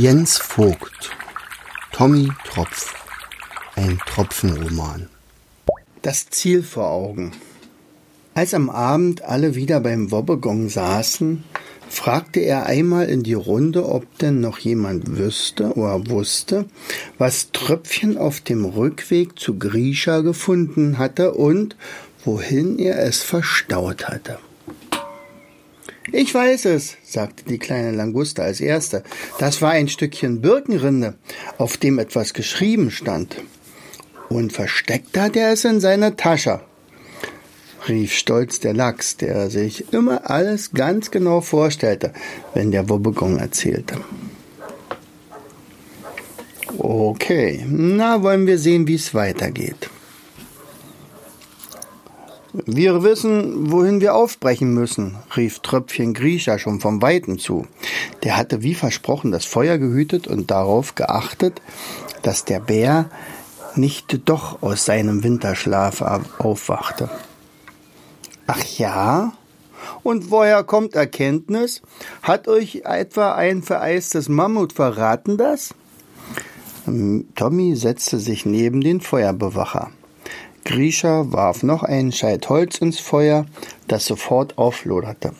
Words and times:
Jens 0.00 0.38
Vogt 0.38 1.10
Tommy 1.90 2.28
Tropf 2.44 2.94
Ein 3.74 3.98
Tropfenroman 4.06 5.08
Das 6.02 6.30
Ziel 6.30 6.62
vor 6.62 6.88
Augen 6.88 7.32
Als 8.32 8.54
am 8.54 8.70
Abend 8.70 9.22
alle 9.22 9.56
wieder 9.56 9.80
beim 9.80 10.12
Wobbegong 10.12 10.68
saßen, 10.68 11.42
fragte 11.88 12.38
er 12.38 12.66
einmal 12.66 13.08
in 13.08 13.24
die 13.24 13.34
Runde, 13.34 13.88
ob 13.88 14.18
denn 14.18 14.38
noch 14.40 14.60
jemand 14.60 15.18
wüsste 15.18 15.72
oder 15.72 16.08
wusste, 16.08 16.66
was 17.18 17.50
Tröpfchen 17.50 18.18
auf 18.18 18.40
dem 18.40 18.66
Rückweg 18.66 19.36
zu 19.36 19.58
Grisha 19.58 20.20
gefunden 20.20 20.98
hatte 20.98 21.34
und 21.34 21.74
wohin 22.24 22.78
er 22.78 23.02
es 23.02 23.24
verstaut 23.24 24.06
hatte. 24.06 24.38
Ich 26.12 26.34
weiß 26.34 26.64
es, 26.66 26.96
sagte 27.04 27.44
die 27.44 27.58
kleine 27.58 27.92
Languste 27.92 28.42
als 28.42 28.60
erste. 28.60 29.02
Das 29.38 29.60
war 29.60 29.72
ein 29.72 29.88
Stückchen 29.88 30.40
Birkenrinde, 30.40 31.14
auf 31.58 31.76
dem 31.76 31.98
etwas 31.98 32.32
geschrieben 32.32 32.90
stand. 32.90 33.36
Und 34.28 34.52
versteckt 34.52 35.18
hat 35.18 35.36
er 35.36 35.52
es 35.52 35.64
in 35.64 35.80
seiner 35.80 36.16
Tasche, 36.16 36.60
rief 37.88 38.12
stolz 38.12 38.60
der 38.60 38.74
Lachs, 38.74 39.16
der 39.16 39.50
sich 39.50 39.92
immer 39.92 40.30
alles 40.30 40.72
ganz 40.72 41.10
genau 41.10 41.40
vorstellte, 41.40 42.12
wenn 42.54 42.70
der 42.70 42.88
Wobbegong 42.88 43.38
erzählte. 43.38 43.96
Okay, 46.76 47.64
na 47.66 48.22
wollen 48.22 48.46
wir 48.46 48.58
sehen, 48.58 48.86
wie 48.86 48.94
es 48.94 49.14
weitergeht. 49.14 49.90
Wir 52.70 53.02
wissen, 53.02 53.72
wohin 53.72 54.02
wir 54.02 54.14
aufbrechen 54.14 54.74
müssen, 54.74 55.16
rief 55.34 55.60
Tröpfchen 55.60 56.12
Grisha 56.12 56.58
schon 56.58 56.80
vom 56.80 57.00
Weiten 57.00 57.38
zu. 57.38 57.66
Der 58.24 58.36
hatte 58.36 58.62
wie 58.62 58.74
versprochen 58.74 59.32
das 59.32 59.46
Feuer 59.46 59.78
gehütet 59.78 60.28
und 60.28 60.50
darauf 60.50 60.94
geachtet, 60.94 61.62
dass 62.20 62.44
der 62.44 62.60
Bär 62.60 63.08
nicht 63.74 64.28
doch 64.28 64.62
aus 64.62 64.84
seinem 64.84 65.24
Winterschlaf 65.24 66.02
aufwachte. 66.36 67.08
Ach 68.46 68.62
ja? 68.76 69.32
Und 70.02 70.30
woher 70.30 70.62
kommt 70.62 70.94
Erkenntnis? 70.94 71.80
Hat 72.22 72.48
euch 72.48 72.82
etwa 72.84 73.32
ein 73.32 73.62
vereistes 73.62 74.28
Mammut 74.28 74.74
verraten 74.74 75.38
das? 75.38 75.74
Tommy 76.84 77.76
setzte 77.76 78.18
sich 78.18 78.44
neben 78.44 78.82
den 78.82 79.00
Feuerbewacher. 79.00 79.90
Grisha 80.68 81.32
warf 81.32 81.62
noch 81.62 81.82
einen 81.82 82.12
Scheit 82.12 82.50
Holz 82.50 82.76
ins 82.76 83.00
Feuer, 83.00 83.46
das 83.86 84.04
sofort 84.04 84.58
aufloderte. 84.58 85.32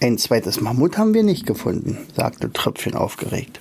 Ein 0.00 0.18
zweites 0.18 0.60
Mammut 0.60 0.96
haben 0.98 1.14
wir 1.14 1.24
nicht 1.24 1.46
gefunden, 1.46 1.98
sagte 2.14 2.52
Tröpfchen 2.52 2.94
aufgeregt. 2.94 3.58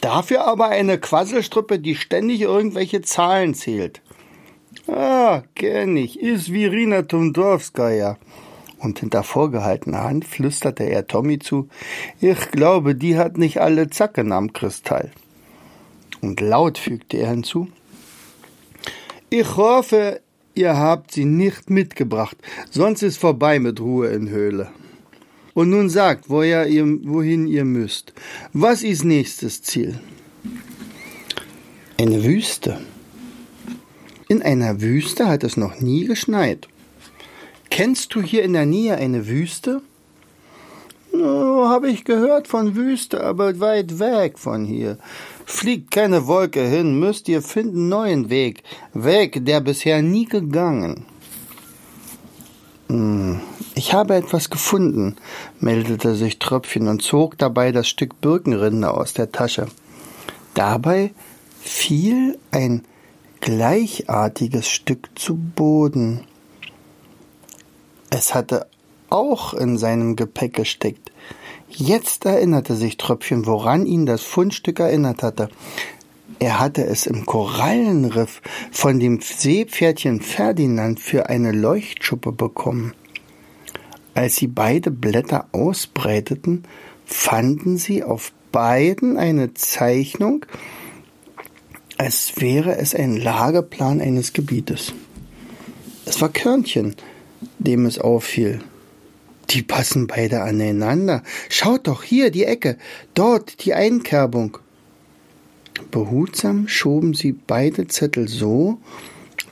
Dafür 0.00 0.44
aber 0.44 0.70
eine 0.70 0.98
Quasselstrippe, 0.98 1.78
die 1.78 1.94
ständig 1.94 2.40
irgendwelche 2.40 3.00
Zahlen 3.02 3.54
zählt. 3.54 4.02
Ah, 4.88 5.44
kenn 5.54 5.96
ich, 5.96 6.18
ist 6.18 6.52
wie 6.52 6.66
Rina 6.66 7.02
Tumdorfskaya. 7.02 8.18
Und 8.78 8.98
hinter 8.98 9.22
vorgehaltener 9.22 10.02
Hand 10.02 10.24
flüsterte 10.24 10.82
er 10.82 11.06
Tommy 11.06 11.38
zu, 11.38 11.68
ich 12.20 12.50
glaube, 12.50 12.96
die 12.96 13.16
hat 13.16 13.38
nicht 13.38 13.60
alle 13.60 13.88
Zacken 13.88 14.32
am 14.32 14.52
Kristall. 14.52 15.12
Und 16.22 16.40
laut 16.40 16.76
fügte 16.76 17.18
er 17.18 17.30
hinzu, 17.30 17.68
ich 19.30 19.56
hoffe, 19.56 20.20
ihr 20.54 20.76
habt 20.76 21.12
sie 21.12 21.24
nicht 21.24 21.70
mitgebracht, 21.70 22.36
sonst 22.70 23.02
ist 23.02 23.18
vorbei 23.18 23.58
mit 23.58 23.80
Ruhe 23.80 24.08
in 24.08 24.28
Höhle. 24.28 24.68
Und 25.54 25.70
nun 25.70 25.88
sagt, 25.88 26.30
woher 26.30 26.66
ihr, 26.66 26.84
wohin 27.02 27.46
ihr 27.46 27.64
müsst. 27.64 28.12
Was 28.52 28.82
ist 28.82 29.04
nächstes 29.04 29.62
Ziel? 29.62 29.98
Eine 31.98 32.22
Wüste. 32.22 32.80
In 34.28 34.42
einer 34.42 34.80
Wüste 34.80 35.26
hat 35.26 35.42
es 35.42 35.56
noch 35.56 35.80
nie 35.80 36.04
geschneit. 36.04 36.68
Kennst 37.70 38.14
du 38.14 38.22
hier 38.22 38.44
in 38.44 38.52
der 38.52 38.66
Nähe 38.66 38.96
eine 38.96 39.26
Wüste? 39.26 39.82
Oh, 41.12 41.66
Habe 41.66 41.90
ich 41.90 42.04
gehört 42.04 42.46
von 42.46 42.76
Wüste, 42.76 43.24
aber 43.24 43.58
weit 43.58 43.98
weg 43.98 44.38
von 44.38 44.64
hier. 44.64 44.98
Fliegt 45.50 45.92
keine 45.92 46.26
Wolke 46.26 46.62
hin, 46.62 46.98
müsst 47.00 47.26
ihr 47.26 47.40
finden 47.40 47.88
neuen 47.88 48.28
Weg. 48.28 48.62
Weg, 48.92 49.46
der 49.46 49.62
bisher 49.62 50.02
nie 50.02 50.26
gegangen. 50.26 51.06
Hm, 52.88 53.40
ich 53.74 53.94
habe 53.94 54.14
etwas 54.14 54.50
gefunden, 54.50 55.16
meldete 55.58 56.14
sich 56.16 56.38
Tröpfchen 56.38 56.86
und 56.86 57.02
zog 57.02 57.38
dabei 57.38 57.72
das 57.72 57.88
Stück 57.88 58.20
Birkenrinde 58.20 58.92
aus 58.92 59.14
der 59.14 59.32
Tasche. 59.32 59.68
Dabei 60.52 61.14
fiel 61.62 62.38
ein 62.50 62.84
gleichartiges 63.40 64.68
Stück 64.68 65.08
zu 65.14 65.34
Boden. 65.34 66.24
Es 68.10 68.34
hatte 68.34 68.66
auch 69.08 69.54
in 69.54 69.78
seinem 69.78 70.14
Gepäck 70.14 70.52
gesteckt. 70.52 71.10
Jetzt 71.70 72.24
erinnerte 72.24 72.74
sich 72.74 72.96
Tröpfchen, 72.96 73.46
woran 73.46 73.86
ihn 73.86 74.06
das 74.06 74.22
Fundstück 74.22 74.80
erinnert 74.80 75.22
hatte. 75.22 75.48
Er 76.38 76.60
hatte 76.60 76.84
es 76.84 77.06
im 77.06 77.26
Korallenriff 77.26 78.40
von 78.70 79.00
dem 79.00 79.20
Seepferdchen 79.20 80.20
Ferdinand 80.20 81.00
für 81.00 81.28
eine 81.28 81.52
Leuchtschuppe 81.52 82.32
bekommen. 82.32 82.94
Als 84.14 84.36
sie 84.36 84.46
beide 84.46 84.90
Blätter 84.90 85.46
ausbreiteten, 85.52 86.64
fanden 87.04 87.76
sie 87.76 88.02
auf 88.02 88.32
beiden 88.52 89.16
eine 89.16 89.54
Zeichnung, 89.54 90.46
als 91.98 92.32
wäre 92.36 92.78
es 92.78 92.94
ein 92.94 93.16
Lageplan 93.16 94.00
eines 94.00 94.32
Gebietes. 94.32 94.94
Es 96.06 96.20
war 96.20 96.28
Körnchen, 96.28 96.94
dem 97.58 97.84
es 97.86 97.98
auffiel. 97.98 98.60
Die 99.50 99.62
passen 99.62 100.06
beide 100.06 100.42
aneinander. 100.42 101.22
Schaut 101.48 101.86
doch 101.86 102.02
hier 102.02 102.30
die 102.30 102.44
Ecke, 102.44 102.76
dort 103.14 103.64
die 103.64 103.74
Einkerbung. 103.74 104.58
Behutsam 105.90 106.68
schoben 106.68 107.14
sie 107.14 107.32
beide 107.32 107.86
Zettel 107.86 108.28
so, 108.28 108.78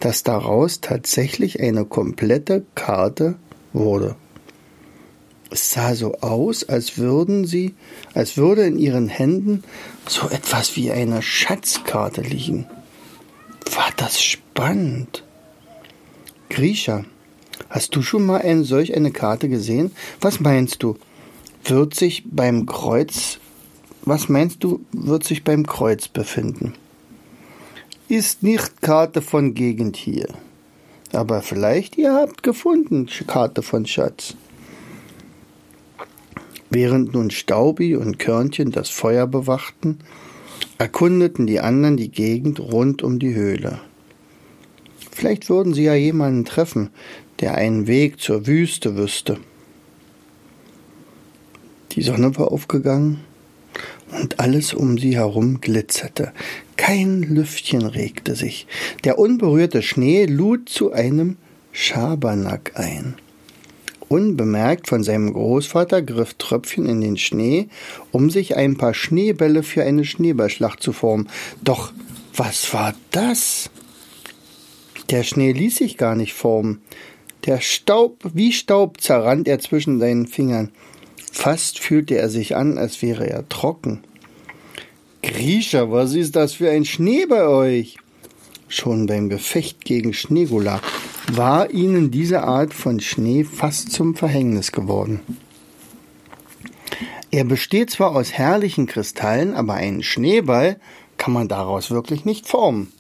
dass 0.01 0.23
daraus 0.23 0.81
tatsächlich 0.81 1.61
eine 1.61 1.85
komplette 1.85 2.65
Karte 2.75 3.37
wurde. 3.73 4.17
Es 5.51 5.71
sah 5.71 5.95
so 5.95 6.17
aus, 6.17 6.65
als 6.65 6.99
würden 6.99 7.47
sie, 7.47 7.75
als 8.13 8.37
würde 8.37 8.67
in 8.67 8.79
ihren 8.79 9.09
Händen 9.09 9.63
so 10.07 10.29
etwas 10.29 10.77
wie 10.77 10.91
eine 10.91 11.23
Schatzkarte 11.23 12.21
liegen. 12.21 12.67
War 13.75 13.91
das 13.97 14.21
spannend. 14.21 15.25
Grisha, 16.51 17.05
Hast 17.69 17.95
du 17.97 18.03
schon 18.03 18.27
mal 18.27 18.43
eine, 18.43 18.65
solch 18.65 18.95
eine 18.95 19.11
Karte 19.11 19.49
gesehen? 19.49 19.93
Was 20.21 20.41
meinst 20.41 20.83
du? 20.83 20.97
Wird 21.65 21.95
sich 21.95 22.23
beim 22.27 22.67
Kreuz, 22.67 23.39
was 24.03 24.29
meinst 24.29 24.63
du, 24.63 24.85
wird 24.93 25.25
sich 25.25 25.43
beim 25.43 25.67
Kreuz 25.67 26.09
befinden? 26.09 26.75
Ist 28.09 28.45
nicht 28.45 28.83
Karte 28.83 29.21
von 29.21 29.55
Gegend 29.55 29.97
hier. 29.97 30.29
Aber 31.13 31.43
vielleicht 31.43 31.99
ihr 31.99 32.15
habt 32.15 32.43
gefunden 32.43 33.09
Karte 33.27 33.63
von 33.63 33.85
Schatz. 33.87 34.37
Während 36.71 37.15
nun 37.15 37.31
Staubi 37.31 37.97
und 37.97 38.19
Körnchen 38.19 38.71
das 38.71 38.91
Feuer 38.91 39.27
bewachten, 39.27 39.99
erkundeten 40.79 41.47
die 41.47 41.61
anderen 41.61 41.97
die 41.97 42.11
Gegend 42.11 42.61
rund 42.61 43.03
um 43.03 43.19
die 43.19 43.35
Höhle. 43.35 43.81
Vielleicht 45.17 45.49
würden 45.49 45.73
sie 45.73 45.85
ja 45.85 45.95
jemanden 45.95 46.45
treffen, 46.45 46.91
der 47.41 47.55
einen 47.55 47.87
Weg 47.87 48.21
zur 48.21 48.47
Wüste 48.47 48.99
wüsste. 48.99 49.39
Die 51.93 52.03
Sonne 52.03 52.37
war 52.37 52.53
aufgegangen 52.53 53.21
und 54.21 54.41
alles 54.41 54.75
um 54.75 54.99
sie 54.99 55.17
herum 55.17 55.63
glitzerte. 55.63 56.35
Kein 56.77 57.23
Lüftchen 57.23 57.87
regte 57.87 58.35
sich. 58.35 58.67
Der 59.05 59.19
unberührte 59.19 59.81
Schnee 59.81 60.27
lud 60.27 60.69
zu 60.69 60.93
einem 60.93 61.39
Schabernack 61.73 62.73
ein. 62.75 63.15
Unbemerkt 64.11 64.87
von 64.87 65.03
seinem 65.03 65.33
Großvater 65.33 66.03
griff 66.03 66.35
Tröpfchen 66.35 66.85
in 66.85 67.01
den 67.01 67.17
Schnee, 67.17 67.69
um 68.13 68.29
sich 68.29 68.55
ein 68.55 68.77
paar 68.77 68.93
Schneebälle 68.93 69.63
für 69.63 69.83
eine 69.83 70.05
Schneeballschlacht 70.05 70.83
zu 70.83 70.93
formen. 70.93 71.31
Doch 71.65 71.95
was 72.35 72.71
war 72.75 72.95
das? 73.13 73.71
Der 75.11 75.23
Schnee 75.23 75.53
ließ 75.53 75.77
sich 75.77 75.97
gar 75.97 76.17
nicht 76.17 76.35
formen. 76.35 76.83
Der 77.45 77.61
Staub, 77.61 78.19
wie 78.35 78.53
Staub 78.53 79.01
zerrannt 79.01 79.47
er 79.47 79.61
zwischen 79.61 80.01
seinen 80.01 80.27
Fingern. 80.27 80.71
Fast 81.33 81.79
fühlte 81.79 82.17
er 82.17 82.29
sich 82.29 82.57
an, 82.57 82.77
als 82.77 83.03
wäre 83.03 83.29
er 83.29 83.49
trocken. 83.49 84.03
Griecher, 85.23 85.93
was 85.93 86.15
ist 86.15 86.35
das 86.35 86.55
für 86.55 86.71
ein 86.71 86.85
Schnee 86.85 87.27
bei 87.27 87.47
euch? 87.47 87.99
Schon 88.69 89.07
beim 89.07 89.29
Gefecht 89.29 89.85
gegen 89.85 90.13
Schneegula 90.13 90.81
war 91.33 91.71
ihnen 91.71 92.11
diese 92.11 92.43
Art 92.43 92.75
von 92.75 93.01
Schnee 93.01 93.45
fast 93.45 93.93
zum 93.93 94.17
Verhängnis 94.17 94.73
geworden. 94.73 95.21
Er 97.31 97.45
besteht 97.45 97.91
zwar 97.91 98.15
aus 98.15 98.33
herrlichen 98.33 98.87
Kristallen, 98.87 99.55
aber 99.55 99.75
einen 99.75 100.03
Schneeball 100.03 100.81
kann 101.17 101.33
man 101.33 101.49
daraus 101.49 101.91
wirklich 101.91 102.25
nicht 102.25 102.47
formen. 102.47 102.93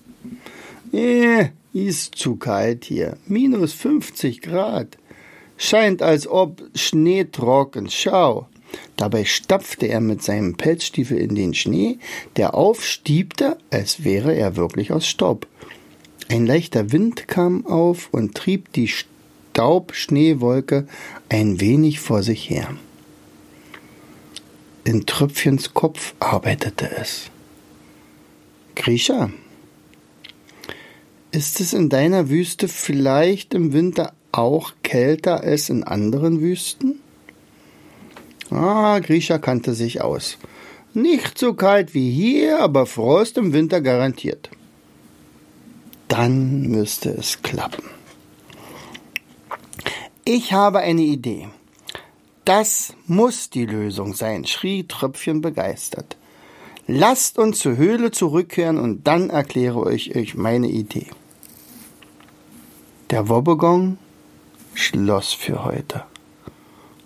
Eh, 0.93 1.47
ist 1.85 2.15
zu 2.15 2.37
kalt 2.37 2.87
hier. 2.87 3.19
Minus 3.27 3.75
50 3.75 4.41
Grad. 4.41 4.97
Scheint, 5.59 6.03
als 6.03 6.27
ob 6.27 6.63
Schnee 6.75 7.25
trocken. 7.25 7.91
Schau. 7.91 8.49
Dabei 8.97 9.25
stapfte 9.25 9.87
er 9.87 10.01
mit 10.01 10.23
seinem 10.23 10.57
Pelzstiefel 10.57 11.19
in 11.19 11.35
den 11.35 11.55
Schnee, 11.55 11.99
der 12.37 12.55
aufstiebte, 12.55 13.59
als 13.71 14.05
wäre 14.05 14.35
er 14.35 14.57
wirklich 14.57 14.93
aus 14.93 15.07
Staub. 15.07 15.47
Ein 16.29 16.47
leichter 16.47 16.93
Wind 16.93 17.29
kam 17.29 17.67
auf 17.67 18.09
und 18.11 18.35
trieb 18.35 18.73
die 18.73 18.89
Staubschneewolke 18.89 20.89
ein 21.29 21.61
wenig 21.61 22.01
vor 22.01 22.23
sich 22.23 22.51
her. 22.51 22.77
In 24.85 25.07
Tröpfchens 25.07 25.75
Kopf 25.75 26.15
arbeitete 26.21 26.91
es. 26.97 27.31
Grisha, 28.75 29.31
ist 31.31 31.61
es 31.61 31.73
in 31.73 31.89
deiner 31.89 32.29
Wüste 32.29 32.69
vielleicht 32.69 33.55
im 33.55 33.73
Winter 33.73 34.13
auch 34.33 34.73
kälter 34.83 35.41
als 35.43 35.71
in 35.71 35.85
anderen 35.85 36.41
Wüsten? 36.41 37.01
Ah, 38.51 39.01
Grisha 39.01 39.39
kannte 39.39 39.75
sich 39.75 40.03
aus. 40.03 40.39
Nicht 40.95 41.39
so 41.39 41.55
kalt 41.55 41.95
wie 41.95 42.11
hier, 42.11 42.61
aber 42.61 42.87
Frost 42.87 43.39
im 43.39 43.53
Winter 43.53 43.81
garantiert. 43.81 44.51
Dann 46.09 46.63
müsste 46.63 47.11
es 47.11 47.43
klappen. 47.43 47.85
Ich 50.25 50.53
habe 50.53 50.79
eine 50.79 51.03
Idee. 51.03 51.49
Das 52.45 52.95
muss 53.07 53.51
die 53.51 53.67
Lösung 53.67 54.15
sein, 54.15 54.47
schrie 54.47 54.85
Tröpfchen 54.85 55.41
begeistert. 55.41 56.17
Lasst 56.89 57.39
uns 57.39 57.59
zur 57.59 57.77
Höhle 57.77 58.13
zurückkehren 58.13 58.79
und 58.79 59.07
dann 59.07 59.31
erkläre 59.31 59.93
ich 59.93 60.15
euch 60.15 60.37
meine 60.37 60.69
Idee. 60.69 61.09
Der 63.11 63.29
Wobbegong 63.29 63.99
schloss 64.75 65.33
für 65.33 65.65
heute 65.65 66.05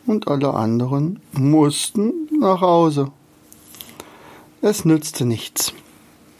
und 0.06 0.28
alle 0.28 0.54
anderen 0.54 1.20
mussten 1.32 2.28
nach 2.40 2.60
Hause. 2.60 3.10
Es 4.60 4.84
nützte 4.84 5.24
nichts. 5.24 5.72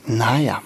Naja. 0.06 0.60